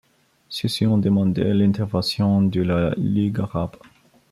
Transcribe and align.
Ceux-ci 0.49 0.87
ont 0.87 0.97
demandé 0.97 1.43
l'intervention 1.53 2.41
de 2.41 2.61
la 2.63 2.91
Ligue 2.97 3.39
arabe. 3.39 3.75